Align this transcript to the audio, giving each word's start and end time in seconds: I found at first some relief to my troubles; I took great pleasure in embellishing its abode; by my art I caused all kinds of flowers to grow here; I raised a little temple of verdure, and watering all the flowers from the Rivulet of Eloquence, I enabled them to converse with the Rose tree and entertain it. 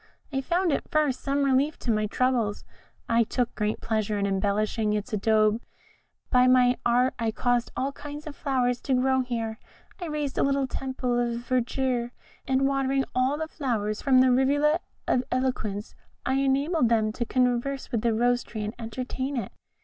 I 0.33 0.41
found 0.41 0.73
at 0.73 0.89
first 0.89 1.19
some 1.21 1.43
relief 1.43 1.77
to 1.77 1.91
my 1.91 2.07
troubles; 2.07 2.63
I 3.07 3.23
took 3.23 3.53
great 3.53 3.81
pleasure 3.81 4.17
in 4.17 4.25
embellishing 4.25 4.93
its 4.93 5.13
abode; 5.13 5.61
by 6.31 6.47
my 6.47 6.77
art 6.83 7.13
I 7.19 7.29
caused 7.29 7.71
all 7.77 7.91
kinds 7.91 8.25
of 8.25 8.35
flowers 8.35 8.81
to 8.81 8.95
grow 8.95 9.21
here; 9.21 9.59
I 10.01 10.07
raised 10.07 10.39
a 10.39 10.43
little 10.43 10.65
temple 10.65 11.19
of 11.19 11.41
verdure, 11.41 12.13
and 12.47 12.67
watering 12.67 13.05
all 13.13 13.37
the 13.37 13.47
flowers 13.47 14.01
from 14.01 14.21
the 14.21 14.31
Rivulet 14.31 14.81
of 15.07 15.23
Eloquence, 15.31 15.93
I 16.25 16.33
enabled 16.33 16.89
them 16.89 17.11
to 17.11 17.23
converse 17.23 17.91
with 17.91 18.01
the 18.01 18.11
Rose 18.15 18.41
tree 18.41 18.63
and 18.63 18.73
entertain 18.79 19.37
it. 19.37 19.51